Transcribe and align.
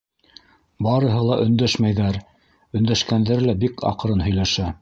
Барыһы 0.85 1.19
ла 1.27 1.37
өндәшмәйҙәр, 1.43 2.19
өндәшкәндәре 2.81 3.49
лә 3.49 3.59
бик 3.67 3.89
аҡрын 3.95 4.29
һөйләшә. 4.31 4.77